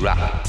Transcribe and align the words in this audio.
rock. 0.00 0.47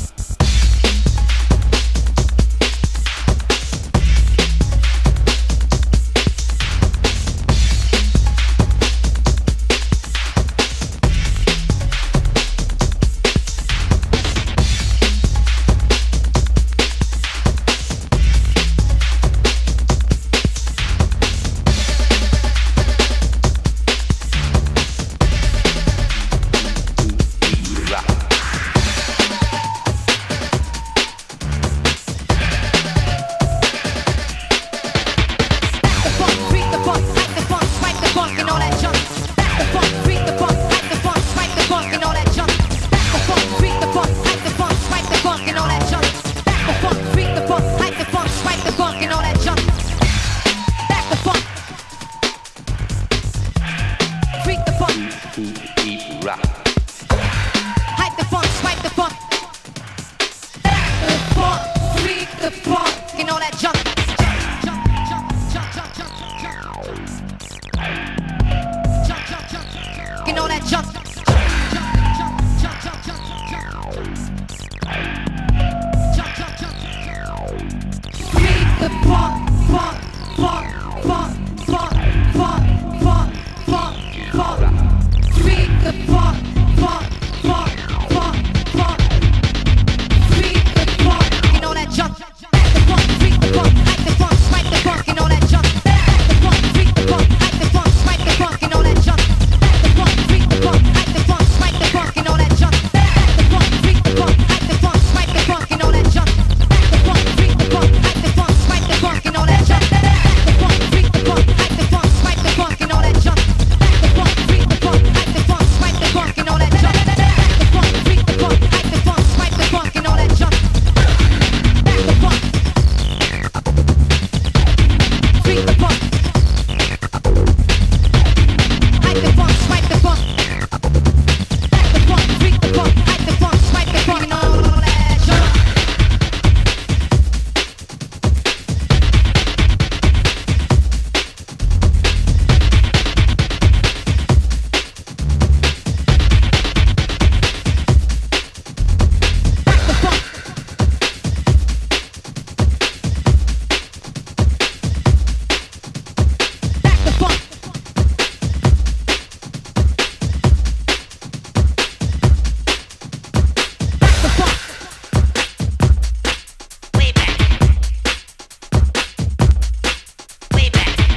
rock. 56.24 56.40
Hype 57.12 58.18
the 58.18 58.25
funk, 58.25 58.46
swipe 58.46 58.81
the 58.81 58.90
funk. 58.90 59.13
Back 60.63 60.91
the 61.07 61.18
funk, 61.35 61.62
freak 62.00 62.30
the 62.41 62.52
funk, 62.52 63.19
and 63.19 63.30
all 63.30 63.40
that 63.40 63.57
junk. 63.57 63.78
And 70.28 70.38
all 70.38 70.47
that 70.47 70.63
junk. 70.66 70.85
Freak 78.31 78.80
the 78.80 78.90
funk, 79.07 79.50
funk, 79.69 79.97
funk, 80.38 81.03
funk. 81.03 81.38